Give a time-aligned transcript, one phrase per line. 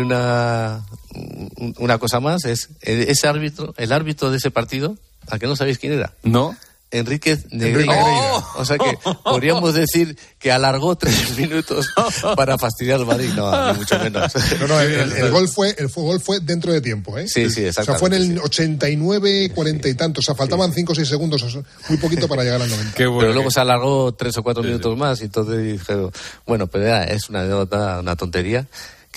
[0.00, 0.84] Una,
[1.78, 4.96] una cosa más es ese árbitro, el árbitro de ese partido,
[5.28, 6.12] ¿a que no sabéis quién era?
[6.22, 6.56] No.
[6.90, 7.92] Enrique Negreira.
[8.02, 8.44] Oh.
[8.60, 11.86] O sea que podríamos decir que alargó tres minutos
[12.34, 13.28] para fastidiar al Madrid.
[13.36, 14.32] No, ni mucho menos.
[14.58, 17.28] No, no, el, el- el gol fue, el fue- gol fue dentro de tiempo, ¿eh?
[17.28, 20.20] Sí, sí, O sea, fue en exactamente, el 89, 40 y tanto.
[20.20, 21.58] O sea, faltaban 5 o 6 segundos,
[21.90, 22.94] muy poquito para llegar al 90.
[22.96, 23.20] Qué bueno.
[23.20, 25.94] Pero luego se alargó tres o cuatro minutos más y entonces dije,
[26.46, 28.66] bueno, pero ya, es una anécdota, una tontería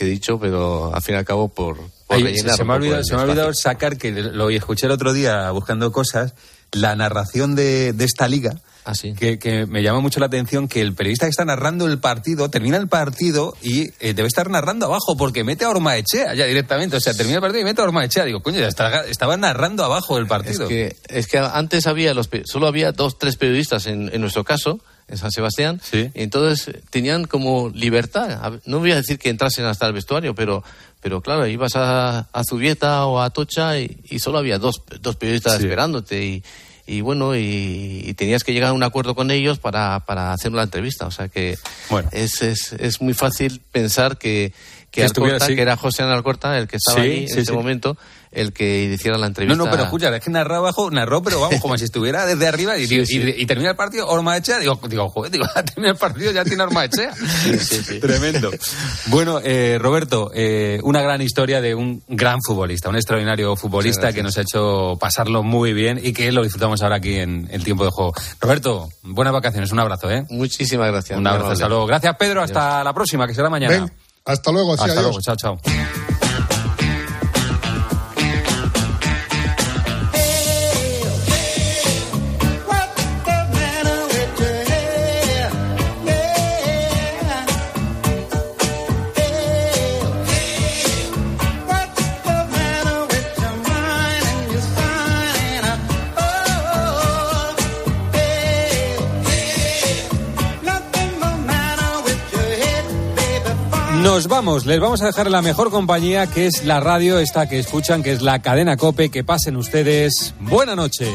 [0.01, 2.55] que he dicho, pero al fin y al cabo por, por Ay, rellenar.
[2.55, 3.31] se, me ha olvidado, el se me ha espacio.
[3.31, 6.33] olvidado sacar, que lo escuché el otro día buscando cosas,
[6.71, 8.55] la narración de, de esta liga.
[8.83, 9.13] Ah, sí.
[9.13, 12.49] que, que me llama mucho la atención que el periodista que está narrando el partido
[12.49, 16.97] termina el partido y eh, debe estar narrando abajo porque mete a Ormaechea ya directamente.
[16.97, 18.25] O sea, termina el partido y mete a Ormaechea.
[18.25, 20.67] Digo, coño, ya está- estaba narrando abajo el Es partido.
[20.67, 24.79] que, es que antes había los, solo había dos, tres periodistas en, en nuestro caso,
[25.11, 26.09] en San Sebastián, Sí.
[26.15, 28.53] entonces tenían como libertad.
[28.65, 30.63] No voy a decir que entrasen hasta el vestuario, pero,
[31.01, 35.15] pero claro, ibas a, a Zubieta o a Atocha y, y solo había dos, dos
[35.17, 35.63] periodistas Sí.
[35.63, 36.43] esperándote y,
[36.87, 40.51] y bueno, y, y tenías que llegar a un acuerdo con ellos para, para hacer
[40.51, 41.05] la entrevista.
[41.05, 41.57] O sea que
[41.89, 42.09] Bueno.
[42.11, 44.53] es, es, es muy fácil pensar que,
[44.89, 47.53] que, Que Alcorta, que era José Ana Alcorta, el que estaba Sí, ahí en ese
[47.53, 47.97] momento,
[48.31, 49.63] el que hiciera la No, entrevista.
[49.63, 52.77] no, pero escucha, es que narró abajo, narró, pero vamos, como si estuviera desde arriba
[52.77, 53.17] y, Sí, sí.
[53.21, 56.63] y- y termina el partido, Ormaechea, digo, digo, joder, digo, termina el partido, ya tiene
[56.63, 57.13] Ormaechea.
[57.59, 57.99] sí, sí.
[57.99, 58.51] Tremendo.
[59.07, 64.23] Bueno, eh, Roberto, eh, una gran historia de un gran futbolista, un extraordinario futbolista que
[64.23, 67.83] nos ha hecho pasarlo muy bien y que lo disfrutamos ahora aquí en el tiempo
[67.85, 68.13] de juego.
[68.39, 70.25] Roberto, buenas vacaciones, un abrazo, ¿eh?
[70.29, 71.17] Muchísimas gracias.
[71.19, 71.85] Un abrazo, hasta luego.
[71.85, 73.73] Gracias, Pedro, hasta la próxima, que será mañana.
[73.73, 73.91] Ven,
[74.25, 75.01] hasta luego, hasta adiós.
[75.03, 75.57] luego, chao, chao.
[104.11, 107.59] Nos vamos, les vamos a dejar la mejor compañía que es la radio, esta que
[107.59, 109.09] escuchan, que es la cadena Cope.
[109.09, 110.33] Que pasen ustedes.
[110.41, 111.09] Buena noche.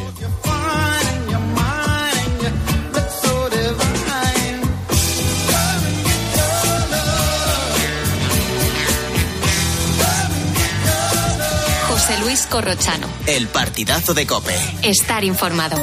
[11.90, 13.08] José Luis Corrochano.
[13.26, 14.54] El partidazo de Cope.
[14.82, 15.76] Estar informado.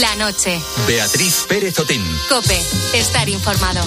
[0.00, 0.58] La noche.
[0.86, 2.02] Beatriz Pérez Otín.
[2.30, 2.58] Cope.
[2.94, 3.80] Estar informado.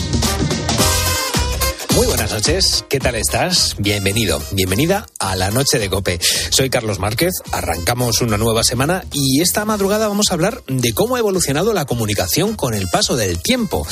[1.96, 3.76] Muy buenas noches, ¿qué tal estás?
[3.78, 6.20] Bienvenido, bienvenida a la noche de Cope.
[6.50, 11.16] Soy Carlos Márquez, arrancamos una nueva semana y esta madrugada vamos a hablar de cómo
[11.16, 13.86] ha evolucionado la comunicación con el paso del tiempo.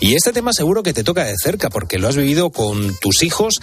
[0.00, 3.22] Y este tema seguro que te toca de cerca porque lo has vivido con tus
[3.24, 3.60] hijos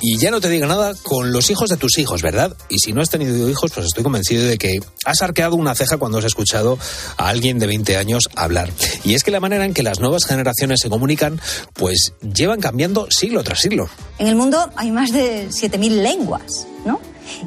[0.00, 2.54] y ya no te digo nada con los hijos de tus hijos, ¿verdad?
[2.68, 5.96] Y si no has tenido hijos, pues estoy convencido de que has arqueado una ceja
[5.96, 6.78] cuando has escuchado
[7.16, 8.70] a alguien de 20 años hablar.
[9.04, 11.40] Y es que la manera en que las nuevas generaciones se comunican,
[11.72, 13.88] pues llevan cambiando siglo tras siglo.
[14.18, 17.00] En el mundo hay más de 7.000 lenguas, ¿no?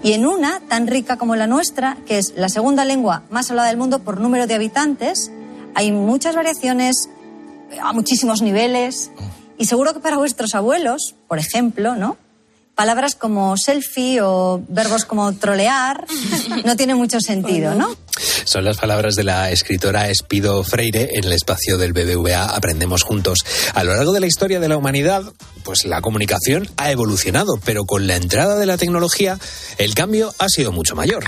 [0.04, 3.70] Y en una tan rica como la nuestra, que es la segunda lengua más hablada
[3.70, 5.32] del mundo por número de habitantes,
[5.76, 7.10] hay muchas variaciones
[7.82, 9.12] a muchísimos niveles.
[9.58, 12.18] Y seguro que para vuestros abuelos, por ejemplo, ¿no?
[12.80, 16.08] Palabras como selfie o verbos como trolear
[16.64, 17.94] no tienen mucho sentido, ¿no?
[18.46, 23.40] Son las palabras de la escritora Espido Freire en el espacio del BBVA Aprendemos Juntos.
[23.74, 25.24] A lo largo de la historia de la humanidad,
[25.64, 29.38] pues la comunicación ha evolucionado, pero con la entrada de la tecnología,
[29.78, 31.26] el cambio ha sido mucho mayor.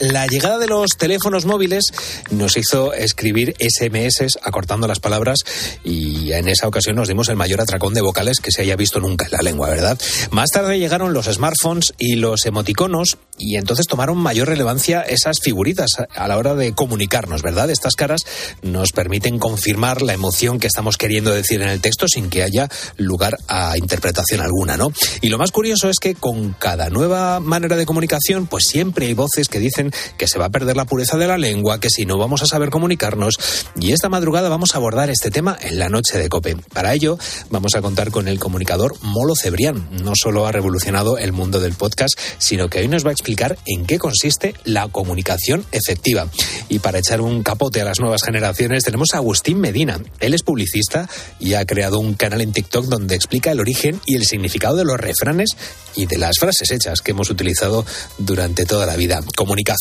[0.00, 1.92] La llegada de los teléfonos móviles
[2.30, 5.40] nos hizo escribir SMS acortando las palabras
[5.84, 8.98] y en esa ocasión nos dimos el mayor atracón de vocales que se haya visto
[8.98, 10.00] nunca en la lengua, ¿verdad?
[10.30, 15.90] Más tarde llegaron los smartphones y los emoticonos y entonces tomaron mayor relevancia esas figuritas
[16.14, 17.68] a la hora de comunicarnos, ¿verdad?
[17.68, 18.22] Estas caras
[18.62, 22.70] nos permiten confirmar la emoción que estamos queriendo decir en el texto sin que haya
[22.96, 24.92] lugar a interpretación alguna, ¿no?
[25.20, 29.14] Y lo más curioso es que con cada nueva manera de comunicación, pues siempre hay
[29.14, 32.06] voces que dicen que se va a perder la pureza de la lengua, que si
[32.06, 33.38] no vamos a saber comunicarnos.
[33.76, 36.56] Y esta madrugada vamos a abordar este tema en la noche de Cope.
[36.72, 37.18] Para ello,
[37.50, 39.88] vamos a contar con el comunicador Molo Cebrián.
[40.02, 43.58] No solo ha revolucionado el mundo del podcast, sino que hoy nos va a explicar
[43.66, 46.28] en qué consiste la comunicación efectiva.
[46.68, 50.00] Y para echar un capote a las nuevas generaciones, tenemos a Agustín Medina.
[50.20, 51.08] Él es publicista
[51.38, 54.84] y ha creado un canal en TikTok donde explica el origen y el significado de
[54.84, 55.50] los refranes
[55.96, 57.84] y de las frases hechas que hemos utilizado
[58.18, 59.20] durante toda la vida.
[59.36, 59.79] Comunicación,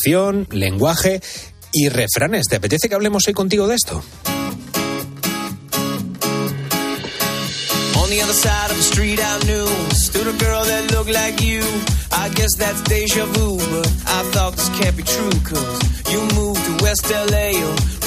[0.49, 1.21] lenguaje
[1.71, 2.47] y refranes.
[2.47, 4.03] ¿Te apetece que hablemos hoy contigo de esto?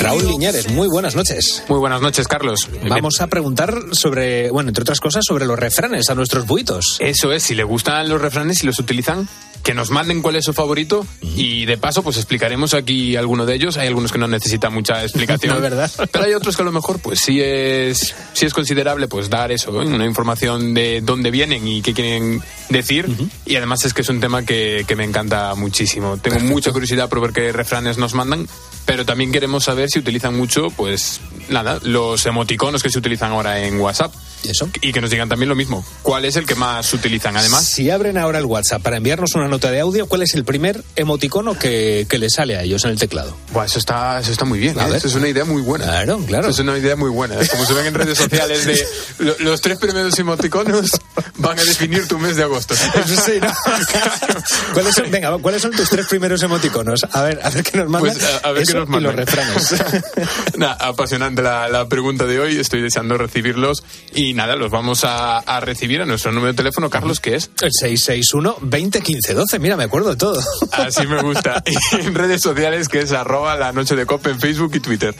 [0.02, 1.62] Raúl Liñares, muy buenas noches.
[1.68, 2.68] Muy buenas noches, Carlos.
[2.88, 6.96] Vamos a preguntar sobre, bueno, entre otras cosas, sobre los refranes a nuestros buitos.
[6.98, 9.28] Eso es, si le gustan los refranes y los utilizan,
[9.62, 13.54] que nos manden cuál es su favorito y de paso pues explicaremos aquí alguno de
[13.54, 13.76] ellos.
[13.76, 15.52] Hay algunos que no necesitan mucha explicación.
[15.52, 15.90] No, ¿verdad?
[16.10, 19.52] Pero hay otros que a lo mejor pues sí es, sí es considerable pues dar
[19.52, 19.86] eso, ¿eh?
[19.86, 23.08] una información de dónde vienen y qué quieren decir.
[23.44, 26.16] Y además es que es un tema que, que me encanta muchísimo.
[26.16, 28.48] Tengo mucha curiosidad por ver qué refranes nos mandan.
[28.84, 33.60] Pero también queremos saber si utilizan mucho, pues nada, los emoticonos que se utilizan ahora
[33.64, 34.12] en WhatsApp.
[34.44, 34.68] ¿Y eso?
[34.80, 35.84] Y que nos digan también lo mismo.
[36.02, 37.36] ¿Cuál es el que más utilizan?
[37.36, 40.44] Además, Si abren ahora el WhatsApp para enviarnos una nota de audio, ¿cuál es el
[40.44, 43.36] primer emoticono que, que les sale a ellos en el teclado?
[43.52, 44.80] Buah, eso está, eso está muy bien.
[44.80, 44.96] A ¿eh?
[44.96, 45.84] Eso es una idea muy buena.
[45.84, 46.48] Claro, claro.
[46.48, 47.38] Eso es una idea muy buena.
[47.38, 48.84] Es Como se ven en redes sociales de
[49.18, 50.90] lo- los tres primeros emoticonos
[51.36, 52.74] van a definir tu mes de agosto.
[52.74, 53.46] Sí, ¿no?
[54.74, 57.06] ¿Cuáles son, venga, ¿cuáles son tus tres primeros emoticonos?
[57.12, 58.12] A ver, a ver qué nos mandan.
[58.14, 59.16] Pues a, a ver Qué nos y los mandan.
[59.16, 59.84] refranes.
[60.56, 62.58] Nada, apasionante la, la pregunta de hoy.
[62.58, 63.82] Estoy deseando recibirlos.
[64.14, 67.50] Y nada, los vamos a, a recibir a nuestro número de teléfono, Carlos, que es.
[67.60, 69.58] El 661 20 15 12.
[69.58, 70.40] Mira, me acuerdo de todo.
[70.72, 71.62] Así me gusta.
[71.66, 71.76] Y
[72.06, 75.14] en redes sociales, que es arroba la noche de copa en Facebook y Twitter.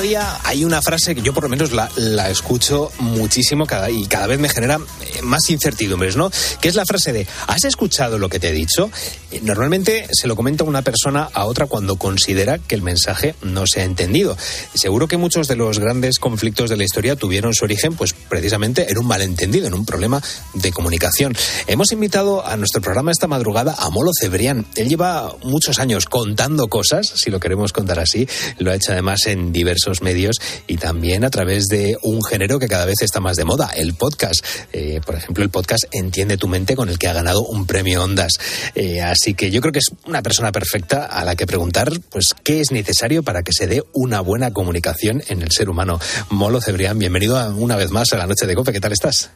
[0.00, 4.06] Día hay una frase que yo por lo menos la, la escucho muchísimo cada, y
[4.06, 6.30] cada vez me genera eh, más incertidumbres, ¿no?
[6.60, 8.90] Que es la frase de, ¿has escuchado lo que te he dicho?
[9.30, 13.66] Eh, Normalmente se lo comenta una persona a otra cuando considera que el mensaje no
[13.66, 14.36] se ha entendido.
[14.74, 18.90] Seguro que muchos de los grandes conflictos de la historia tuvieron su origen, pues precisamente
[18.90, 20.22] en un malentendido, en un problema
[20.54, 21.34] de comunicación.
[21.66, 24.66] Hemos invitado a nuestro programa esta madrugada a Molo Cebrián.
[24.76, 28.28] Él lleva muchos años contando cosas, si lo queremos contar así.
[28.58, 32.68] Lo ha hecho además en diversos medios y también a través de un género que
[32.68, 34.44] cada vez está más de moda, el podcast.
[34.72, 38.02] Eh, por ejemplo, el podcast Entiende tu mente, con el que ha ganado un premio
[38.04, 38.32] Ondas.
[38.74, 42.34] Eh, así que yo creo que es una persona perfecta a la que preguntar, pues,
[42.44, 45.98] qué es necesario para que se dé una buena comunicación en el ser humano.
[46.28, 48.72] Molo Cebrián, bienvenido una vez más a la noche de Cope.
[48.72, 49.30] ¿Qué tal estás?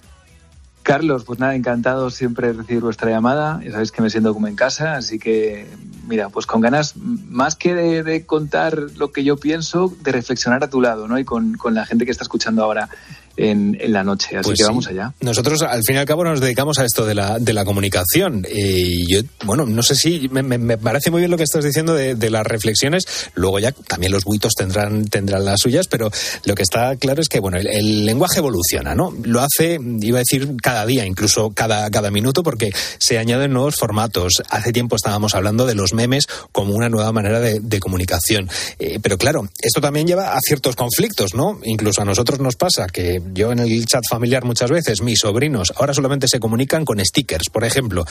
[0.84, 3.58] Carlos, pues nada, encantado siempre de recibir vuestra llamada.
[3.64, 5.66] Ya sabéis que me siento como en casa, así que,
[6.06, 10.62] mira, pues con ganas, más que de, de contar lo que yo pienso, de reflexionar
[10.62, 11.18] a tu lado, ¿no?
[11.18, 12.90] Y con, con la gente que está escuchando ahora
[13.36, 14.36] en, en la noche.
[14.36, 15.12] Así Pues que vamos allá.
[15.20, 18.46] Nosotros, al fin y al cabo, nos dedicamos a esto de la, de la comunicación.
[18.50, 21.64] Y yo, bueno, no sé si me, me- me parece muy bien lo que estás
[21.64, 23.04] diciendo de, de las reflexiones.
[23.34, 26.10] Luego ya también los buitos tendrán, tendrán las suyas, pero
[26.44, 29.14] lo que está claro es que, bueno, el, el lenguaje evoluciona, ¿no?
[29.24, 33.76] Lo hace, iba a decir, cada día, incluso cada, cada minuto, porque se añaden nuevos
[33.76, 34.42] formatos.
[34.50, 38.48] Hace tiempo estábamos hablando de los memes como una nueva manera de, de comunicación.
[38.78, 41.58] Eh, pero claro, esto también lleva a ciertos conflictos, ¿no?
[41.64, 45.72] Incluso a nosotros nos pasa que yo en el chat familiar muchas veces, mis sobrinos
[45.76, 48.04] ahora solamente se comunican con stickers, por ejemplo.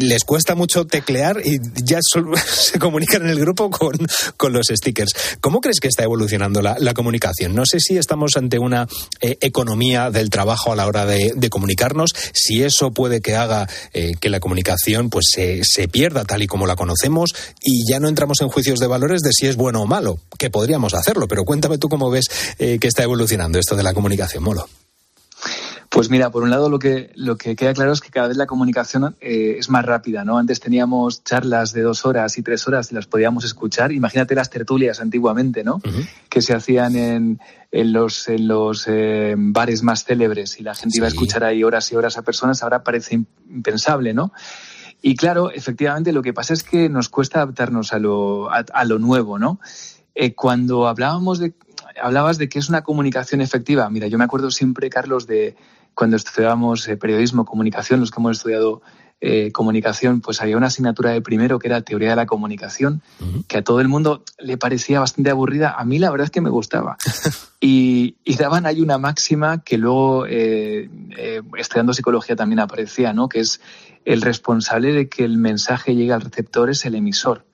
[0.00, 1.98] Les cuesta mucho teclear y ya
[2.44, 3.98] se comunican en el grupo con,
[4.36, 5.12] con los stickers.
[5.40, 7.54] ¿Cómo crees que está evolucionando la, comunicación?
[7.54, 8.86] No sé si estamos ante una
[9.20, 13.68] eh, economía del trabajo a la hora de, de comunicarnos, si eso puede que haga
[13.92, 18.00] eh, que la comunicación pues se, se pierda tal y como la conocemos y ya
[18.00, 21.26] no entramos en juicios de valores de si es bueno o malo, que podríamos hacerlo,
[21.28, 22.26] pero cuéntame tú cómo ves
[22.58, 24.66] eh, que está evolucionando esto de la comunicación, Molo.
[25.94, 28.36] Pues mira, por un lado lo que, lo que queda claro es que cada vez
[28.36, 30.38] la comunicación eh, es más rápida, ¿no?
[30.38, 33.92] Antes teníamos charlas de dos horas y tres horas y las podíamos escuchar.
[33.92, 35.80] Imagínate las tertulias antiguamente, ¿no?
[36.28, 37.40] Que se hacían en,
[37.70, 41.62] en los, en los eh, bares más célebres y la gente iba a escuchar ahí
[41.62, 44.32] horas y horas a personas, ahora parece impensable, ¿no?
[45.00, 48.84] Y claro, efectivamente lo que pasa es que nos cuesta adaptarnos a lo, a, a
[48.84, 49.60] lo nuevo, ¿no?
[50.16, 51.54] Eh, cuando hablábamos de,
[52.00, 55.56] hablabas de que es una comunicación efectiva, mira, yo me acuerdo siempre, Carlos, de
[55.94, 58.82] cuando estudiábamos eh, periodismo, comunicación, los que hemos estudiado
[59.26, 63.00] eh, comunicación, pues había una asignatura de primero que era teoría de la comunicación,
[63.48, 65.74] que a todo el mundo le parecía bastante aburrida.
[65.78, 66.98] A mí la verdad es que me gustaba.
[67.60, 73.30] y, y daban ahí una máxima que luego, eh, eh, estudiando psicología, también aparecía, ¿no?
[73.30, 73.62] Que es
[74.04, 77.46] el responsable de que el mensaje llegue al receptor es el emisor.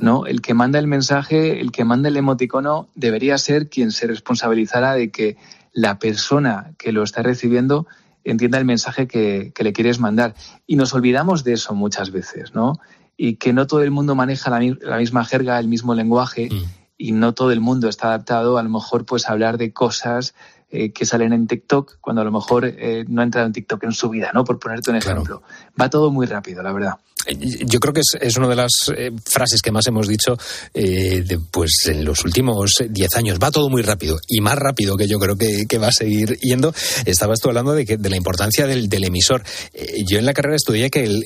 [0.00, 0.26] ¿No?
[0.26, 4.94] El que manda el mensaje, el que manda el emoticono, debería ser quien se responsabilizara
[4.94, 5.36] de que
[5.72, 7.86] la persona que lo está recibiendo
[8.24, 10.34] entienda el mensaje que, que le quieres mandar.
[10.66, 12.78] Y nos olvidamos de eso muchas veces, ¿no?
[13.16, 16.48] Y que no todo el mundo maneja la, mi- la misma jerga, el mismo lenguaje,
[16.50, 16.64] Mm.
[16.98, 20.34] y no todo el mundo está adaptado a lo mejor pues a hablar de cosas
[20.70, 23.84] eh, que salen en TikTok cuando a lo mejor eh, no ha entrado en TikTok
[23.84, 24.44] en su vida, ¿no?
[24.44, 25.20] Por ponerte un Claro.
[25.22, 25.42] ejemplo.
[25.80, 26.94] Va todo muy rápido, la verdad.
[27.26, 30.38] Yo creo que es, es una de las eh, frases que más hemos dicho
[30.72, 33.38] eh, pues en los últimos 10 años.
[33.42, 36.72] Va todo muy rápido y más rápido que yo creo que, va a seguir yendo.
[37.04, 39.42] Estabas tú hablando de, que, de la importancia del, del emisor.
[39.74, 41.24] Eh, yo en la carrera estudié que el,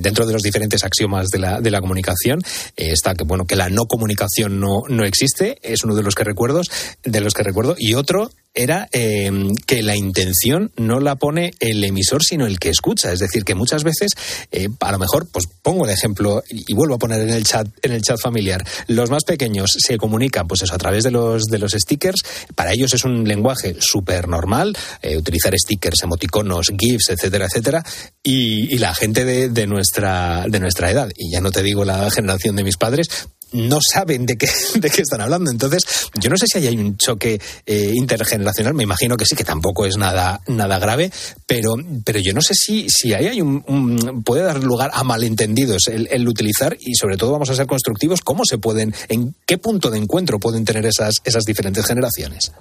[0.00, 2.40] dentro de los diferentes axiomas de la, de la comunicación
[2.76, 5.58] está que bueno que la no comunicación no, no existe.
[5.62, 6.62] Es uno de los que recuerdo,
[7.02, 9.30] de los que recuerdo y otro era eh,
[9.66, 13.12] que la intención no la pone el emisor, sino el que escucha.
[13.12, 14.12] Es decir, que muchas veces,
[14.50, 17.66] eh, a lo mejor, pues pongo el ejemplo y vuelvo a poner en el chat,
[17.82, 18.64] en el chat familiar.
[18.86, 22.22] Los más pequeños se comunican, pues eso, a través de los de los stickers.
[22.54, 27.82] Para ellos es un lenguaje súper normal, eh, utilizar stickers, emoticonos, gifs, etcétera, etcétera.
[28.22, 31.84] Y, y la gente de, de nuestra de nuestra edad, y ya no te digo
[31.84, 33.08] la generación de mis padres,
[33.52, 35.50] no saben de qué, de qué están hablando.
[35.50, 35.82] Entonces,
[36.20, 39.86] yo no sé si hay un choque eh, intergeneracional, me imagino que sí, que tampoco
[39.86, 41.10] es nada, nada grave,
[41.46, 45.04] pero, pero yo no sé si, si ahí hay un, un- puede dar lugar a
[45.04, 49.34] malentendidos el, el utilizar y sobre todo vamos a ser constructivos, cómo se pueden, en
[49.46, 52.52] qué punto de encuentro pueden tener esas, esas diferentes generaciones.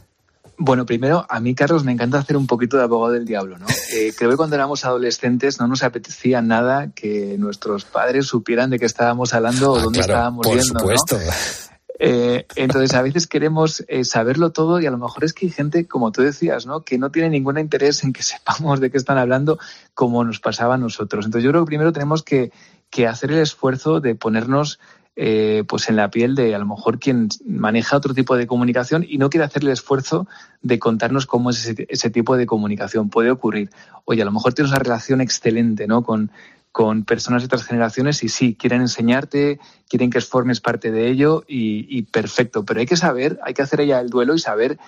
[0.64, 3.66] Bueno, primero, a mí, Carlos, me encanta hacer un poquito de abogado del diablo, ¿no?
[3.94, 8.80] Eh, creo que cuando éramos adolescentes no nos apetecía nada que nuestros padres supieran de
[8.80, 10.80] qué estábamos hablando o Ah, dónde claro, estábamos por viendo, ¿no?
[10.80, 11.18] supuesto.
[12.04, 15.52] Eh, entonces, a veces queremos eh, saberlo todo y a lo mejor es que hay
[15.52, 16.82] gente, como tú decías, ¿no?
[16.82, 19.60] que no tiene ningún interés en que sepamos de qué están hablando,
[19.94, 21.26] como nos pasaba a nosotros.
[21.26, 22.52] Entonces, yo creo que primero tenemos que,
[22.90, 24.80] que hacer el esfuerzo de ponernos
[25.18, 29.06] eh, pues en la piel de a lo mejor quien maneja otro tipo de comunicación
[29.08, 30.26] y no quiere hacer el esfuerzo
[30.62, 33.10] de contarnos cómo es ese, tipo de comunicación.
[33.10, 33.70] Puede ocurrir.
[34.06, 36.04] Oye, a lo mejor tienes una relación excelente ¿no?
[36.04, 36.32] con,
[36.72, 41.44] con personas de otras generaciones y sí, quieren enseñarte, quieren que formes parte de ello
[41.46, 44.80] y, perfecto, pero hay que saber, hay que hacer ya el duelo y saber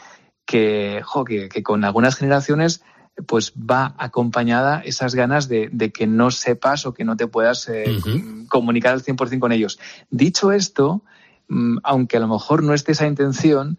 [0.46, 1.04] que,
[1.52, 2.82] que con algunas generaciones
[3.28, 7.70] pues va acompañada esas ganas de, de que no sepas o que no te puedas
[7.70, 8.00] eh,
[8.50, 9.80] comunicar al 100% con ellos.
[10.10, 11.04] Dicho esto,
[11.48, 13.78] mm, aunque a lo mejor no esté esa intención,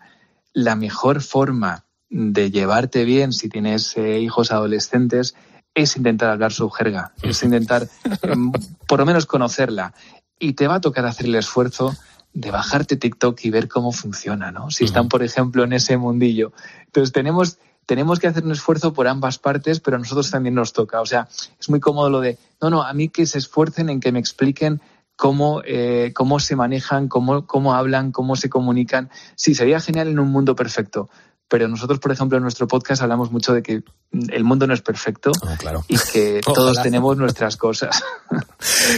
[0.52, 5.34] la mejor forma de llevarte bien si tienes eh, hijos adolescentes
[5.74, 7.88] es intentar hablar su jerga, es intentar
[8.36, 8.52] mm,
[8.86, 9.94] por lo menos conocerla.
[10.38, 11.96] Y te va a tocar hacer el esfuerzo
[12.32, 14.70] de bajarte TikTok y ver cómo funciona, ¿no?
[14.70, 16.52] Si están, por ejemplo, en ese mundillo.
[16.86, 20.72] Entonces tenemos, tenemos que hacer un esfuerzo por ambas partes, pero a nosotros también nos
[20.72, 21.00] toca.
[21.00, 24.00] O sea, es muy cómodo lo de, no, no, a mí que se esfuercen en
[24.00, 24.80] que me expliquen
[25.16, 29.10] cómo, eh, cómo se manejan, cómo, cómo hablan, cómo se comunican.
[29.36, 31.08] Sí, sería genial en un mundo perfecto.
[31.54, 33.84] Pero nosotros, por ejemplo, en nuestro podcast hablamos mucho de que
[34.32, 35.84] el mundo no es perfecto Ah, claro.
[35.86, 36.54] y que Ojalá.
[36.56, 38.02] todos tenemos nuestras cosas.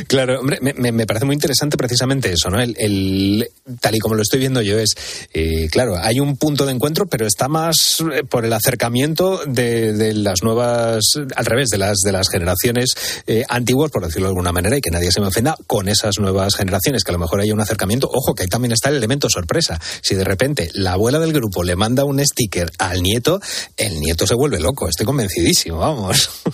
[0.06, 2.60] Claro, hombre, me, parece muy interesante precisamente eso, ¿no?
[2.60, 3.48] El, el-
[3.80, 4.94] tal y como lo estoy viendo yo es,
[5.34, 7.74] eh, claro, hay un punto de encuentro, pero está más
[8.12, 11.02] eh, por el acercamiento de, de las nuevas,
[11.34, 12.90] al revés, de las de las generaciones
[13.26, 16.18] eh, antiguas, por decirlo de alguna manera, y que nadie se me ofenda, con esas
[16.20, 18.08] nuevas generaciones, que a lo mejor hay un acercamiento.
[18.12, 19.80] Ojo, que ahí también está el elemento sorpresa.
[20.00, 23.40] Si de repente la abuela del grupo le manda un sticker al nieto,
[23.76, 26.44] el nieto se vuelve loco, estoy convencidísimo, vamos.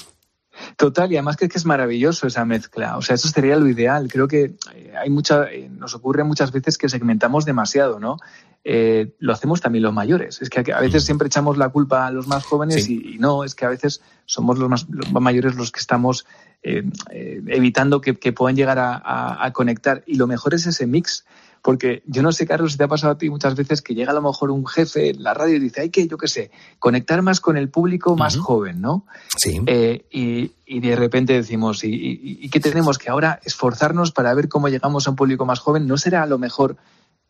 [0.76, 2.96] Total, y además creo que es maravilloso esa mezcla.
[2.96, 4.08] O sea, eso sería lo ideal.
[4.11, 8.16] Creo que eh, hay mucha, eh, nos ocurre muchas veces que segmentamos demasiado, ¿no?
[8.64, 10.40] Eh, lo hacemos también los mayores.
[10.40, 13.02] Es que a veces siempre echamos la culpa a los más jóvenes Sí.
[13.04, 16.26] y, y no, es que a veces somos los más, los mayores los que estamos
[16.62, 20.04] eh, eh, evitando que, que puedan llegar a, a- a conectar.
[20.06, 21.25] Y lo mejor es ese mix.
[21.62, 24.11] Porque yo no sé, Carlos, si te ha pasado a ti muchas veces que llega
[24.11, 26.50] a lo mejor un jefe en la radio y dice, hay que, yo qué sé,
[26.81, 29.07] conectar más con el público más joven, ¿no?
[29.37, 29.61] Sí.
[29.66, 34.35] Eh, y, y de repente decimos, ¿y, y, y qué tenemos que ahora esforzarnos para
[34.35, 35.87] ver cómo llegamos a un público más joven?
[35.87, 36.76] ¿No será a lo mejor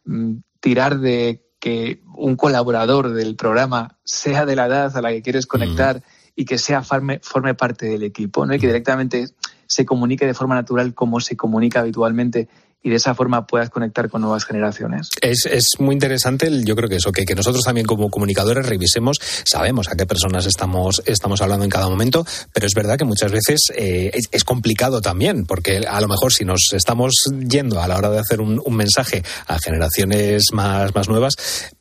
[0.07, 5.23] mm, tirar de que un colaborador del programa sea de la edad a la que
[5.23, 6.03] quieres conectar
[6.35, 8.55] y que sea forme, forme parte del equipo, ¿no?
[8.55, 9.27] Y que directamente
[9.67, 12.49] se comunique de forma natural como se comunica habitualmente
[12.83, 15.09] y de esa forma puedas conectar con nuevas generaciones.
[15.21, 19.19] Es, es muy interesante, yo creo que eso, que, que nosotros también como comunicadores revisemos,
[19.45, 23.31] sabemos a qué personas estamos, estamos hablando en cada momento, pero es verdad que muchas
[23.31, 27.13] veces eh, es, complicado también, porque a lo mejor si nos estamos
[27.49, 31.35] yendo a la hora de hacer un, mensaje a generaciones más, más nuevas,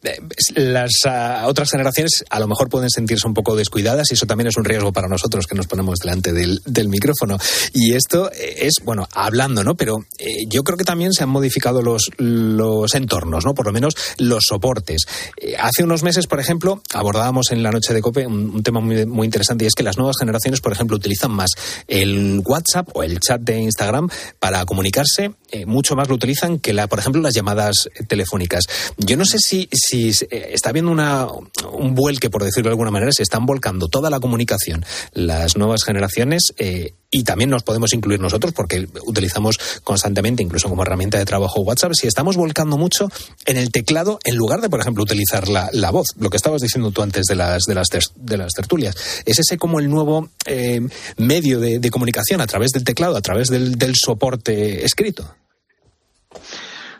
[0.03, 0.21] eh,
[0.55, 4.47] las ah, otras generaciones a lo mejor pueden sentirse un poco descuidadas y eso también
[4.47, 7.37] es un riesgo para nosotros que nos ponemos delante del, del micrófono.
[7.73, 9.75] Y esto eh, es, bueno, hablando, ¿no?
[9.75, 10.05] Pero
[10.47, 13.53] yo creo que también se han modificado los, los entornos, ¿no?
[13.53, 15.05] Por lo menos los soportes.
[15.37, 18.81] Eh, hace unos meses, por ejemplo, abordábamos en la noche de COPE un, un tema
[18.81, 21.51] muy, muy interesante y es que las nuevas generaciones, por ejemplo, utilizan más
[21.87, 26.73] el WhatsApp o el chat de Instagram para comunicarse, eh, mucho más lo utilizan que,
[26.73, 28.65] la, por ejemplo, las llamadas telefónicas.
[28.97, 31.25] Yo no sé si, si eh, está habiendo una,
[31.71, 34.83] un vuelque, por decirlo de alguna manera, se están volcando toda la comunicación,
[35.13, 40.80] las nuevas generaciones, eh, y también nos podemos incluir nosotros, porque utilizamos constantemente, incluso como
[40.83, 43.09] herramienta de trabajo WhatsApp, si estamos volcando mucho
[43.45, 46.61] en el teclado, en lugar de, por ejemplo, utilizar la, la voz, lo que estabas
[46.61, 48.95] diciendo tú antes de las, de las, de las tertulias.
[49.25, 50.81] ¿Es ese como el nuevo eh,
[51.17, 55.35] medio de, comunicación a través del teclado, a través del, del soporte escrito?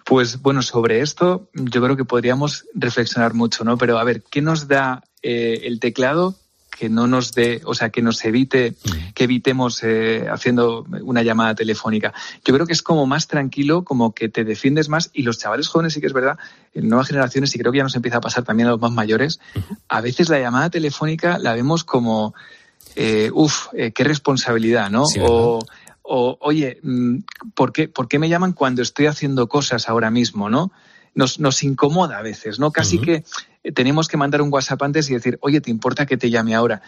[0.05, 3.77] Pues bueno, sobre esto yo creo que podríamos reflexionar mucho, ¿no?
[3.77, 6.35] Pero a ver, ¿qué nos da eh, el teclado
[6.81, 8.73] que no nos dé, o sea, que nos evite,
[9.13, 12.11] que evitemos eh, haciendo una llamada telefónica?
[12.43, 15.67] Yo creo que es como más tranquilo, como que te defiendes más y los chavales
[15.67, 16.39] jóvenes sí que es verdad,
[16.73, 18.91] en nuevas generaciones y creo que ya nos empieza a pasar también a los más
[18.91, 19.39] mayores,
[19.89, 22.33] a veces la llamada telefónica la vemos como,
[22.95, 25.03] eh, uff, qué responsabilidad, ¿no?
[25.19, 25.63] O,
[26.01, 27.17] o, oye, mm,
[27.53, 30.71] ¿por qué, ¿por qué me llaman cuando estoy haciendo cosas ahora mismo, no?
[31.13, 32.71] Nos, nos incomoda a veces, ¿no?
[32.71, 33.23] Casi que eh,
[33.73, 36.81] tenemos que mandar un WhatsApp antes y decir, oye, ¿te importa que te llame ahora?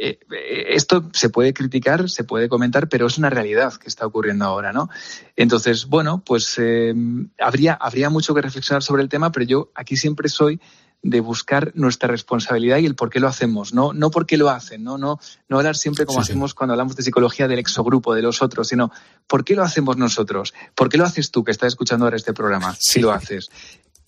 [0.00, 4.06] Eh, eh, esto se puede criticar, se puede comentar, pero es una realidad que está
[4.06, 4.88] ocurriendo ahora, ¿no?
[5.34, 6.94] Entonces, bueno, pues eh,
[7.40, 10.60] habría, habría mucho que reflexionar sobre el tema, pero yo aquí siempre soy
[11.02, 14.50] de buscar nuestra responsabilidad y el por qué lo hacemos, no, no por qué lo
[14.50, 16.32] hacen, no, no, no hablar siempre como Sí, sí.
[16.32, 18.90] hacemos cuando hablamos de psicología del exogrupo, de los otros, sino
[19.28, 22.32] por qué lo hacemos nosotros, por qué lo haces tú que estás escuchando ahora este
[22.32, 22.94] programa, Sí.
[22.94, 23.48] si lo haces.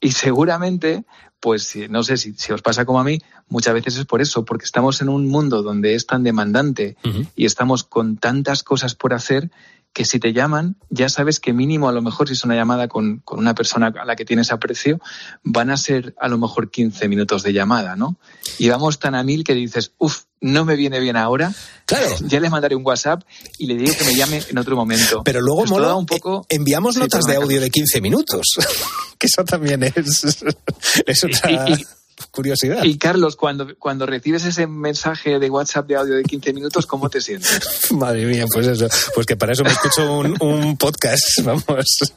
[0.01, 1.05] Y seguramente,
[1.41, 4.45] pues no sé si, si os pasa como a mí, muchas veces es por eso,
[4.45, 6.97] porque estamos en un mundo donde es tan demandante
[7.37, 9.51] y estamos con tantas cosas por hacer
[9.93, 12.87] que si te llaman, ya sabes que mínimo a lo mejor si es una llamada
[12.87, 15.01] con, con una persona a la que tienes aprecio,
[15.43, 18.17] van a ser a lo mejor 15 minutos de llamada, ¿no?
[18.59, 21.53] Y vamos tan a mil que dices, uff, no me viene bien ahora,
[21.87, 22.07] Claro.
[22.21, 23.23] ya le mandaré un WhatsApp
[23.59, 25.23] y le digo que me llame en otro momento.
[25.25, 26.47] Pero luego, Pues Molo, un poco...
[26.49, 28.47] eh, enviamos notas de audio de 15 minutos,
[29.19, 29.93] que eso también es,
[31.07, 31.87] es otra Y- y-
[32.31, 32.85] curiosidad.
[32.85, 37.09] Y Carlos, cuando, cuando recibes ese mensaje de WhatsApp de audio de 15 minutos, ¿cómo
[37.09, 37.93] te sientes?
[37.93, 42.13] Madre mía, pues eso, pues que para eso me escucho un, un podcast, vamos.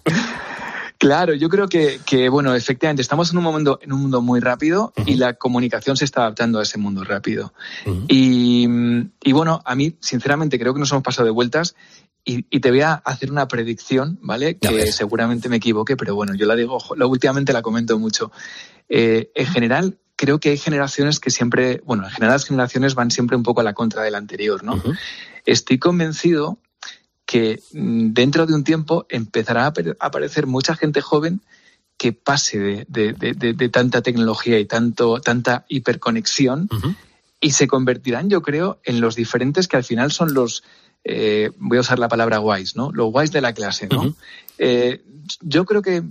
[1.03, 4.39] Claro, yo creo que, que, bueno, efectivamente, estamos en un mundo, en un mundo muy
[4.39, 7.53] rápido y la comunicación se está adaptando a ese mundo rápido.
[8.07, 8.65] Y,
[9.21, 11.75] y, bueno, a mí, sinceramente, creo que nos hemos pasado de vueltas
[12.23, 14.57] y, y te voy a hacer una predicción, ¿vale?
[14.57, 18.31] Que seguramente me equivoque, pero bueno, yo la digo, la, últimamente la comento mucho.
[18.89, 23.11] Eh, en general, creo que hay generaciones que siempre, bueno, en general las generaciones van
[23.11, 24.81] siempre un poco a la contra de la anterior, ¿no?
[25.45, 26.57] Estoy convencido
[27.25, 31.41] que mm, dentro de un tiempo empezará a apare- a aparecer mucha gente joven
[31.97, 36.67] que pase de, de- de- tanta tecnología y tanto, tanta hiperconexión
[37.39, 40.63] y se convertirán, yo creo, en los diferentes que al final son los,
[41.03, 42.91] eh, voy a usar la palabra guays, ¿no?
[42.91, 44.15] Los guays de la clase, ¿no?
[44.57, 45.03] Eh,
[45.41, 46.03] yo creo que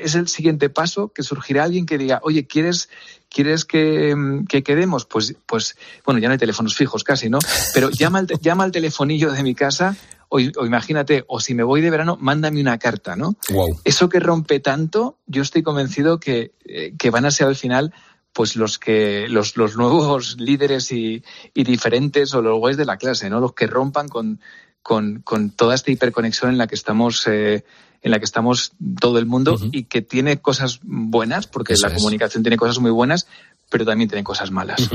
[0.00, 2.88] es el siguiente paso, que surgirá alguien que diga, oye, ¿quieres,
[3.28, 5.04] ¿quieres que, mm, que quedemos?
[5.04, 7.38] Pues, pues, bueno, ya no hay teléfonos fijos casi, ¿no?
[7.74, 9.96] Pero llama al, llama al telefonillo de mi casa
[10.28, 13.36] o, o imagínate, o si me voy de verano, mándame una carta, ¿no?
[13.50, 13.80] Wow.
[13.84, 17.92] Eso que rompe tanto, yo estoy convencido que, eh, que van a ser al final
[18.38, 21.24] pues los que los, los nuevos líderes y,
[21.54, 23.40] y diferentes o los guays de la clase, ¿no?
[23.40, 24.38] Los que rompan con,
[24.80, 27.64] con, con toda esta hiperconexión en la que estamos eh,
[28.00, 31.94] en la que estamos todo el mundo y que tiene cosas buenas, porque Eso la
[31.94, 31.98] es.
[32.00, 33.26] comunicación tiene cosas muy buenas,
[33.68, 34.88] pero también tiene cosas malas.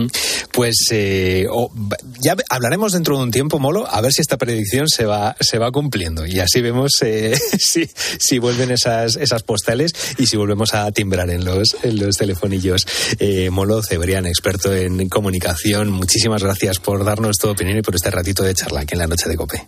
[0.52, 1.72] Pues eh, oh,
[2.20, 5.60] ya hablaremos dentro de un tiempo, Molo, a ver si esta predicción se va, se
[5.60, 6.26] va cumpliendo.
[6.26, 11.30] Y así vemos eh, si, si vuelven esas, esas postales y si volvemos a timbrar
[11.30, 12.86] en los, en los telefonillos.
[13.20, 18.10] Eh, Molo Cebrián, experto en comunicación, muchísimas gracias por darnos tu opinión y por este
[18.10, 19.68] ratito de charla aquí en la noche de Cope.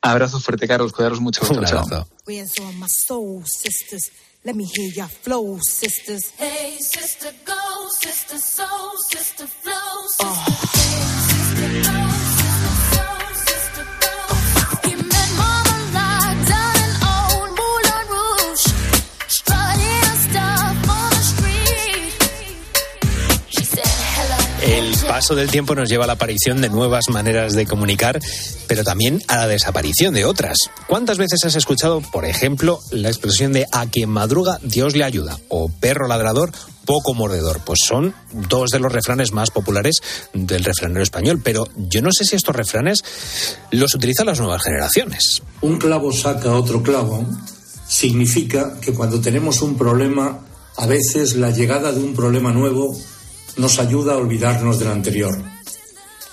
[0.00, 1.42] Abrazo fuerte, Carlos, cuidaros mucho.
[1.50, 2.06] Un chao.
[4.44, 4.52] Abrazo.
[4.52, 4.52] Where's all my soul sisters?
[4.52, 6.30] Let me hear your flow, sisters.
[6.36, 10.34] Hey, sister, go, sister, soul, sister, flow, uh.
[10.44, 10.78] sister.
[10.78, 10.83] Hey,
[25.06, 28.20] paso del tiempo nos lleva a la aparición de nuevas maneras de comunicar,
[28.66, 30.58] pero también a la desaparición de otras.
[30.86, 35.38] ¿Cuántas veces has escuchado, por ejemplo, la expresión de a quien madruga Dios le ayuda
[35.48, 36.52] o perro ladrador,
[36.84, 37.60] poco mordedor?
[37.64, 40.00] Pues son dos de los refranes más populares
[40.32, 43.04] del refranero español, pero yo no sé si estos refranes
[43.70, 45.42] los utilizan las nuevas generaciones.
[45.60, 47.24] Un clavo saca otro clavo
[47.86, 50.40] significa que cuando tenemos un problema,
[50.76, 52.96] a veces la llegada de un problema nuevo
[53.56, 55.36] nos ayuda a olvidarnos del anterior.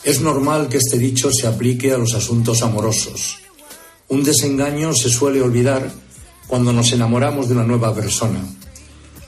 [0.03, 3.37] Es normal que este dicho se aplique a los asuntos amorosos.
[4.07, 5.91] Un desengaño se suele olvidar
[6.47, 8.43] cuando nos enamoramos de una nueva persona.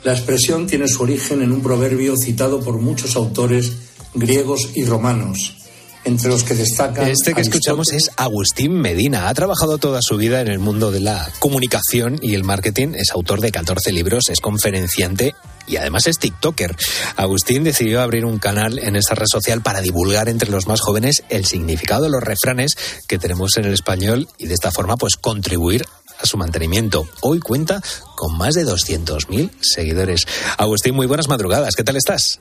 [0.04, 3.72] La expresión tiene su origen en un proverbio citado por muchos autores
[4.14, 5.56] griegos y romanos,
[6.04, 7.08] entre los que destacan.
[7.08, 9.30] Este que escuchamos es Agustín Medina.
[9.30, 12.90] Ha trabajado toda su vida en el mundo de la comunicación y el marketing.
[12.96, 15.34] Es autor de 14 libros, es conferenciante
[15.68, 16.76] y además es TikToker.
[17.16, 21.24] Agustín decidió abrir un canal en esta red social para divulgar entre los más jóvenes
[21.30, 25.16] el significado de los refranes que tenemos en el español y de esta forma pues
[25.16, 25.86] contribuir
[26.20, 27.08] a su mantenimiento.
[27.22, 27.82] Hoy cuenta
[28.16, 30.26] con más de 200.000 seguidores.
[30.58, 31.76] Agustín, muy buenas madrugadas.
[31.76, 32.40] ¿Qué tal estás?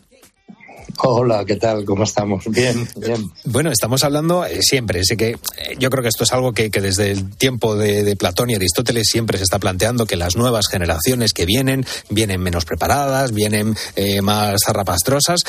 [0.99, 1.85] Hola, ¿qué tal?
[1.85, 2.45] ¿Cómo estamos?
[2.49, 3.31] Bien, bien.
[3.45, 5.37] Bueno, estamos hablando eh, siempre, así que eh,
[5.79, 9.09] yo creo que esto es algo que, que desde el tiempo de, Platón y Aristóteles
[9.11, 14.21] siempre se está planteando, que las nuevas generaciones que vienen, vienen menos preparadas, vienen eh,
[14.23, 15.41] más zarrapastrosas.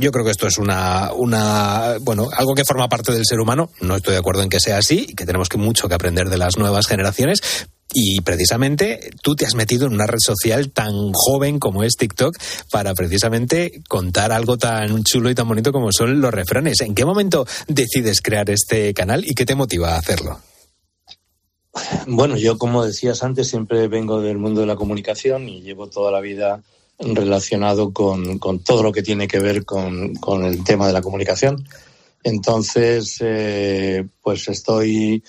[0.00, 3.70] Yo creo que esto es una, una, bueno, algo que forma parte del ser humano.
[3.80, 6.28] No estoy de acuerdo en que sea así y que tenemos que mucho que aprender
[6.28, 7.40] de las nuevas generaciones.
[7.92, 12.36] Y precisamente tú te has metido en una red social tan joven como es TikTok
[12.70, 16.80] para precisamente contar algo tan chulo y tan bonito como son los refranes.
[16.80, 20.40] ¿En qué momento decides crear este canal y qué te motiva a hacerlo?
[22.06, 26.10] Bueno, yo como decías antes, siempre vengo del mundo de la comunicación y llevo toda
[26.10, 26.62] la vida
[26.98, 31.64] relacionado con, todo lo que tiene que ver con, con el tema de la comunicación.
[32.22, 35.22] Entonces, eh, pues estoy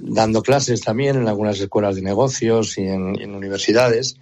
[0.00, 4.16] dando clases también en algunas escuelas de negocios y en, en universidades.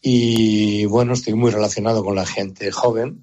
[0.00, 3.20] Y bueno, estoy muy relacionado con la gente joven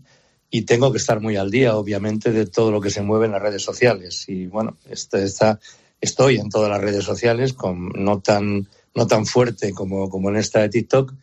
[0.49, 3.33] y tengo que estar muy al día, obviamente, de todo lo que se mueve en
[3.33, 4.25] las redes sociales.
[4.27, 5.59] Y bueno, esta-
[6.01, 10.37] estoy en todas las redes sociales, con, no, tan, no tan fuerte como, como en
[10.37, 11.13] esta de TikTok,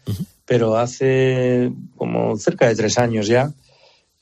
[0.45, 3.53] pero hace como cerca de tres años ya,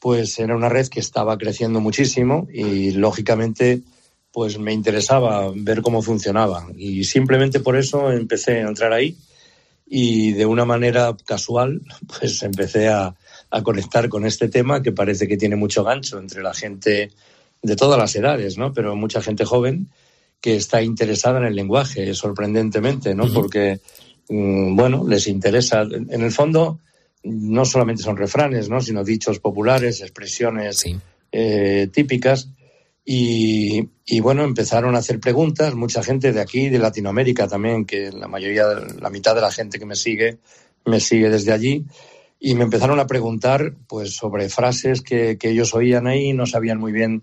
[0.01, 3.81] pues era una red que estaba creciendo muchísimo y lógicamente
[4.35, 9.17] pues me interesaba ver cómo funcionaba y simplemente por eso empecé a entrar ahí
[9.87, 11.81] y de una manera casual
[12.19, 13.15] pues empecé a,
[13.51, 17.13] a conectar con este tema que parece que tiene mucho gancho entre la gente
[17.63, 18.73] de todas las edades, ¿no?
[18.73, 19.89] Pero mucha gente joven
[20.41, 23.33] que está interesada en el lenguaje, sorprendentemente, ¿no?
[23.33, 23.81] Porque,
[24.29, 25.83] mm, bueno, les interesa.
[25.83, 26.81] En el fondo,
[27.23, 28.81] no solamente son refranes, ¿no?
[28.81, 30.85] Sino dichos populares, expresiones
[31.33, 32.49] eh, típicas.
[33.05, 38.11] Y, y, bueno, empezaron a hacer preguntas, mucha gente de aquí, de Latinoamérica también, que
[38.11, 38.65] la mayoría,
[38.99, 40.39] la mitad de la gente que me sigue,
[40.87, 41.85] me sigue desde allí.
[42.41, 46.79] Y me empezaron a preguntar, pues, sobre frases que, que ellos oían ahí, no sabían
[46.79, 47.23] muy bien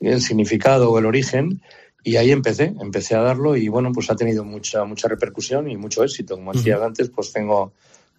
[0.00, 1.62] el significado o el origen.
[2.04, 5.76] Y ahí empecé, empecé a darlo y bueno, pues ha tenido mucha, mucha repercusión y
[5.76, 6.34] mucho éxito.
[6.34, 7.72] Como decía antes, pues tengo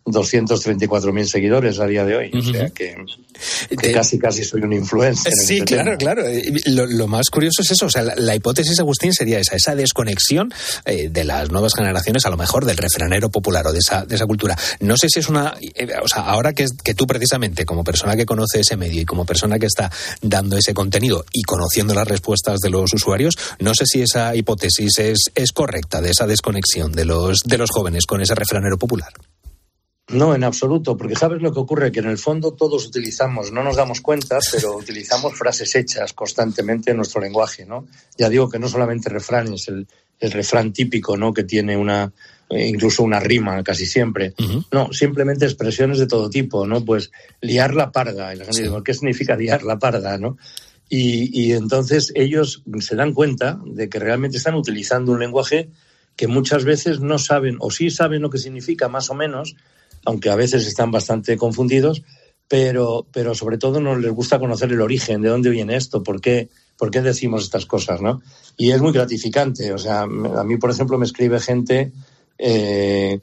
[0.05, 2.31] 234.000 seguidores a día de hoy.
[2.33, 2.95] O sea que,
[3.79, 5.31] que casi, casi soy un influencer.
[5.31, 5.97] en Sí, este claro, tema.
[5.97, 6.27] claro.
[6.27, 7.85] Eh, Lo, lo más curioso es eso.
[7.85, 10.53] O sea, la, la hipótesis, Agustín, sería esa, esa desconexión
[10.85, 14.15] eh, de las nuevas generaciones, a lo mejor del refranero popular o de esa, de
[14.15, 14.57] esa cultura.
[14.79, 15.55] No sé si es una.
[15.75, 19.05] eh, o sea, ahora que, que tú, precisamente, como persona que conoce ese medio y
[19.05, 23.73] como persona que está dando ese contenido y conociendo las respuestas de los usuarios, no
[23.73, 28.05] sé si esa hipótesis es, es correcta, de esa desconexión de los, de los jóvenes
[28.05, 29.09] con ese refranero popular.
[30.09, 33.63] No, en absoluto, porque sabes lo que ocurre, que en el fondo todos utilizamos, no
[33.63, 37.87] nos damos cuenta, pero utilizamos frases hechas constantemente en nuestro lenguaje, ¿no?
[38.17, 39.87] Ya digo que no solamente refranes, el,
[40.19, 41.33] el refrán típico, ¿no?
[41.33, 42.11] Que tiene una,
[42.49, 44.33] eh, incluso una rima casi siempre.
[44.71, 46.83] No, simplemente expresiones de todo tipo, ¿no?
[46.83, 48.33] Pues liar la parda.
[48.33, 50.37] Y la gente dice, ¿qué significa liar la parda, no?
[50.89, 55.69] Y, y entonces ellos se dan cuenta de que realmente están utilizando un lenguaje
[56.15, 59.55] que muchas veces no saben, o sí saben lo que significa más o menos,
[60.05, 62.03] aunque a veces están bastante confundidos,
[62.47, 66.21] pero, pero sobre todo no les gusta conocer el origen, de dónde viene esto, por
[66.21, 68.21] qué, por qué decimos estas cosas, ¿no?
[68.57, 69.73] Y es muy gratificante.
[69.73, 71.91] O sea, a mí, por ejemplo, me escribe gente,
[72.37, 73.19] eh,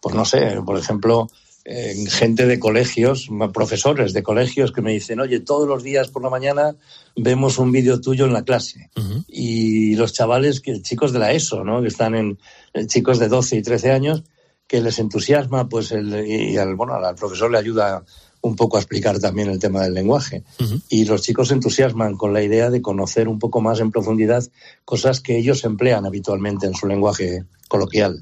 [0.00, 1.28] pues no sé, por ejemplo,
[1.64, 6.22] eh, gente de colegios, profesores de colegios que me dicen, oye, todos los días por
[6.22, 6.74] la mañana
[7.14, 8.90] vemos un vídeo tuyo en la clase.
[9.28, 11.80] Y los chavales, chicos de la ESO, ¿no?
[11.80, 12.38] Que están en,
[12.74, 14.24] eh, chicos de 12 y 13 años,
[14.66, 18.04] que les entusiasma, pues, el, y al, bueno, al profesor le ayuda
[18.42, 20.42] un poco a explicar también el tema del lenguaje.
[20.88, 24.42] Y los chicos se entusiasman con la idea de conocer un poco más en profundidad
[24.84, 28.20] cosas que ellos emplean habitualmente en su lenguaje coloquial.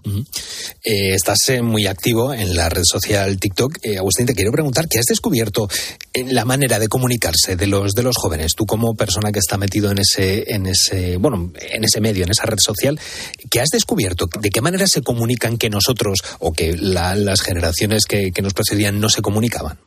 [0.84, 3.78] Eh, estás eh, muy activo en la red social TikTok.
[3.82, 5.68] Eh, Agustín, te quiero preguntar, ¿qué has descubierto
[6.12, 8.52] en la manera de comunicarse de los de los jóvenes?
[8.54, 12.30] Tú como persona que está metido en ese en ese bueno en ese medio, en
[12.30, 13.00] esa red social,
[13.50, 14.28] ¿qué has descubierto?
[14.40, 18.52] ¿De qué manera se comunican que nosotros o que la- las generaciones que, que nos
[18.54, 19.78] precedían no se comunicaban?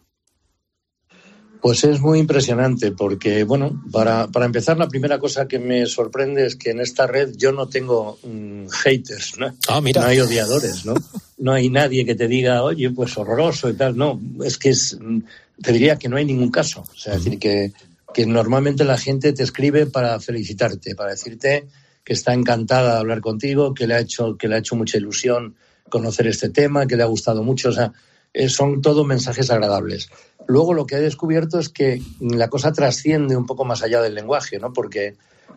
[1.64, 6.46] Pues es muy impresionante porque, bueno, para, para empezar, la primera cosa que me sorprende
[6.46, 9.56] es que en esta red yo no tengo mm, haters, ¿no?
[9.70, 10.02] Ah, mira.
[10.02, 10.94] No hay odiadores, ¿no?
[11.38, 13.96] No hay nadie que te diga, oye, pues horroroso y tal.
[13.96, 15.20] No, es que es, mm,
[15.62, 16.82] te diría que no hay ningún caso.
[16.82, 17.72] O sea, es decir, que,
[18.14, 21.66] que normalmente la gente te escribe para felicitarte, para decirte
[22.04, 24.98] que está encantada de hablar contigo, que le ha hecho, que le ha hecho mucha
[24.98, 25.56] ilusión
[25.88, 27.70] conocer este tema, que le ha gustado mucho.
[27.70, 27.94] O sea,
[28.34, 30.10] eh, son todo mensajes agradables.
[30.48, 34.16] Luego lo que he descubierto es que la cosa trasciende un poco más allá del
[34.16, 34.74] lenguaje, ¿no?
[34.74, 35.16] Porque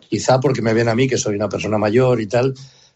[0.09, 2.53] quizá porque me ven a mí, que soy una persona mayor y tal,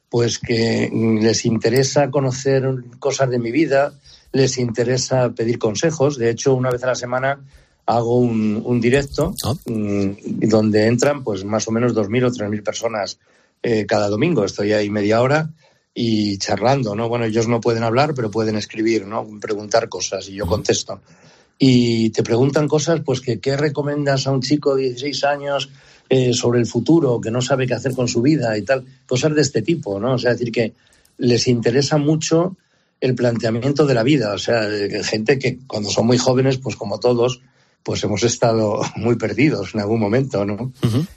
[0.09, 2.63] pues que mm, les interesa conocer
[2.99, 3.93] cosas de mi vida,
[4.31, 6.17] les interesa pedir consejos.
[6.17, 7.39] De hecho, una vez a la semana
[7.85, 9.33] hago un, un directo
[9.65, 10.11] mm,
[10.47, 13.19] donde entran pues más o menos 2.000 o 3.000 personas
[13.63, 14.43] eh, cada domingo.
[14.43, 15.49] Estoy ahí media hora
[15.93, 17.09] y charlando, ¿no?
[17.09, 19.27] Bueno, ellos no pueden hablar, pero pueden escribir, ¿no?
[19.39, 21.01] Preguntar cosas y yo contesto.
[21.63, 25.69] Y te preguntan cosas, pues que qué recomiendas a un chico de 16 años
[26.09, 29.35] eh, sobre el futuro, que no sabe qué hacer con su vida y tal, cosas
[29.35, 30.15] de este tipo, ¿no?
[30.15, 30.73] O sea, es decir, que
[31.19, 32.57] les interesa mucho
[32.99, 36.75] el planteamiento de la vida, o sea, eh, gente que cuando son muy jóvenes, pues
[36.75, 37.41] como todos,
[37.83, 40.73] pues hemos estado muy perdidos en algún momento, ¿no?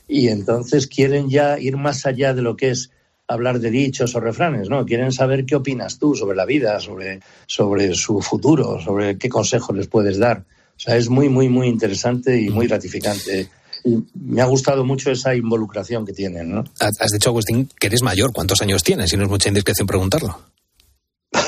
[0.07, 2.91] y entonces quieren ya ir más allá de lo que es
[3.27, 4.85] hablar de dichos o refranes, ¿no?
[4.85, 9.77] Quieren saber qué opinas tú sobre la vida, sobre, sobre su futuro, sobre qué consejos
[9.77, 10.45] les puedes dar.
[10.77, 13.49] O sea, es muy, muy, muy interesante y muy gratificante.
[13.85, 16.65] Y me ha gustado mucho esa involucración que tienen, ¿no?
[16.79, 18.33] Has dicho, Agustín, que eres mayor.
[18.33, 19.11] ¿Cuántos años tienes?
[19.11, 20.39] Si no es mucha indiscreción preguntarlo.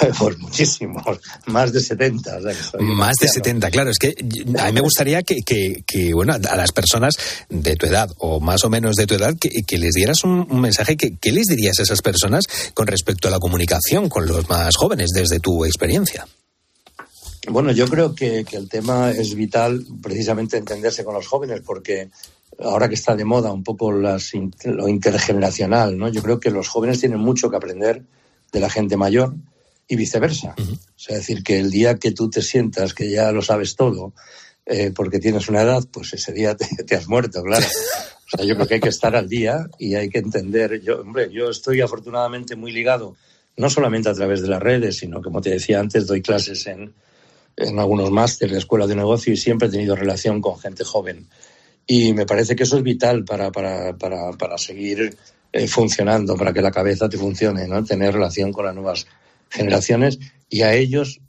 [0.18, 2.36] pues muchísimos, más de 70.
[2.38, 3.32] o sea que soy Más de anciano.
[3.44, 3.90] 70, claro.
[3.90, 4.14] Es que
[4.58, 7.16] a mí me gustaría que, que- que, bueno, a las personas
[7.48, 10.46] de tu edad o más o menos de tu edad, que, que les dieras un,
[10.50, 10.96] un mensaje.
[10.96, 14.74] Que, ¿Qué les dirías a esas personas con respecto a la comunicación con los más
[14.76, 16.26] jóvenes desde tu experiencia?
[17.48, 22.08] Bueno, yo creo que, que el tema es vital precisamente entenderse con los jóvenes porque
[22.58, 24.32] ahora que está de moda un poco las,
[24.64, 26.08] lo intergeneracional, ¿no?
[26.08, 28.02] Yo creo que los jóvenes tienen mucho que aprender
[28.52, 29.34] de la gente mayor
[29.88, 30.54] y viceversa.
[30.58, 34.12] O sea, decir, que el día que tú te sientas que ya lo sabes todo
[34.64, 37.66] eh, porque tienes una edad, pues ese día te, te has muerto, claro.
[37.66, 40.80] O sea, yo creo que hay que estar al día y hay que entender.
[40.82, 43.16] Yo, hombre, yo estoy afortunadamente muy ligado,
[43.56, 46.92] no solamente a través de las redes, sino, como te decía antes, doy clases en,
[47.56, 51.28] en algunos másteres de escuela de negocio y siempre he tenido relación con gente joven.
[51.86, 55.16] Y me parece que eso es vital para, para, para, para seguir
[55.52, 57.84] eh, funcionando, para que la cabeza te funcione, ¿no?
[57.84, 59.06] Tener relación con las nuevas
[59.50, 61.20] generaciones y a ellos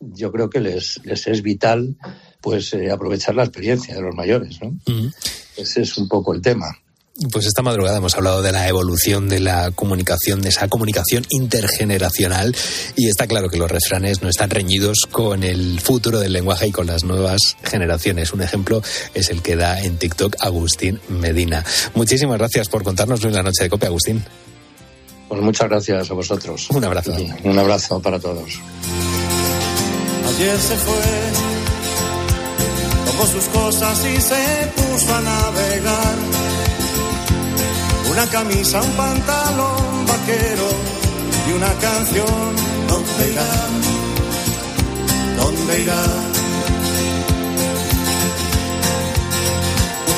[0.00, 1.96] yo creo que les, les es vital
[2.40, 4.76] pues eh, aprovechar la experiencia de los mayores, ¿no?
[5.56, 6.66] Ese es un poco el tema.
[7.30, 12.54] Pues esta madrugada hemos hablado de la evolución de la comunicación, de esa comunicación intergeneracional
[12.96, 16.72] y está claro que los refranes no están reñidos con el futuro del lenguaje y
[16.72, 18.32] con las nuevas generaciones.
[18.32, 18.82] Un ejemplo
[19.14, 21.64] es el que da en TikTok Agustín Medina.
[21.94, 24.24] Muchísimas gracias por contárnoslo en la noche de copia, Agustín.
[25.28, 26.68] Pues muchas gracias a vosotros.
[26.70, 27.12] Un abrazo.
[27.44, 28.60] Un abrazo para todos.
[30.28, 31.02] Ayer se fue,
[33.06, 36.16] tomó sus cosas y se puso a navegar.
[38.10, 40.68] Una camisa, un pantalón vaquero
[41.48, 42.54] y una canción.
[42.88, 43.50] ¿Dónde irá?
[45.36, 46.04] ¿Dónde irá?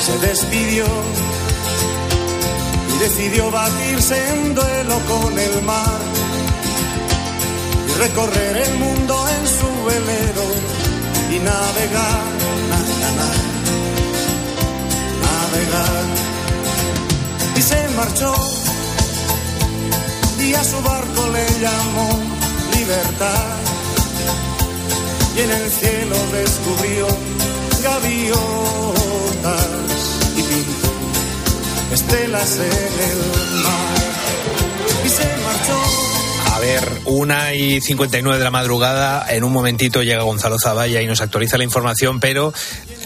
[0.05, 0.85] Se despidió
[2.99, 5.99] decidió batirse en duelo con el mar
[7.87, 10.45] y recorrer el mundo en su velero
[11.31, 12.25] y navegar,
[12.69, 13.29] na, na, na,
[15.23, 16.05] navegar.
[17.55, 18.33] Y se marchó
[20.39, 22.09] y a su barco le llamó
[22.73, 23.57] libertad.
[25.35, 27.07] Y en el cielo descubrió
[27.83, 29.76] gaviotas
[31.91, 33.97] estelas en el mar.
[35.05, 36.53] Y se marchó.
[36.55, 41.05] A ver, una y 59 de la madrugada, en un momentito llega Gonzalo Zavalla y
[41.05, 42.51] nos actualiza la información, pero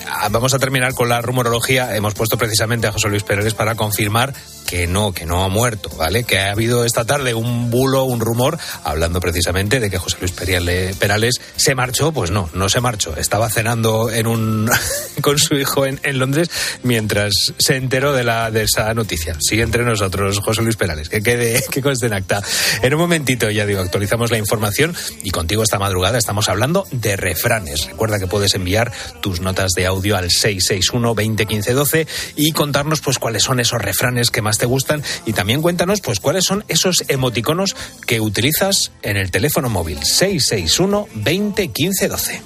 [0.09, 1.95] ah, vamos a terminar con la rumorología.
[1.95, 4.33] Hemos puesto precisamente a José Luis Pérez para confirmar
[4.71, 6.23] que no, que no ha muerto, ¿vale?
[6.23, 10.31] Que ha habido esta tarde un bulo, un rumor, hablando precisamente de que José Luis
[10.33, 12.13] Periale- Perales se marchó.
[12.13, 13.17] Pues no, no se marchó.
[13.17, 14.71] Estaba cenando en un
[15.21, 16.49] con su hijo en, en Londres
[16.83, 19.35] mientras se enteró de, la, de esa noticia.
[19.41, 22.41] Sigue entre nosotros José Luis Perales, que quede que conste en acta.
[22.81, 27.17] En un momentito, ya digo, actualizamos la información y contigo esta madrugada estamos hablando de
[27.17, 27.87] refranes.
[27.87, 32.07] Recuerda que puedes enviar tus notas de audio al 661 20 15 12
[32.37, 35.03] y contarnos pues cuáles son esos refranes que más te gustan.
[35.25, 39.97] Y también cuéntanos pues cuáles son esos emoticonos que utilizas en el teléfono móvil.
[40.03, 42.41] 661 20 15 12.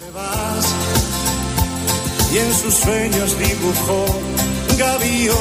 [2.34, 4.06] y en sus sueños dibujó
[4.78, 5.36] gaviotas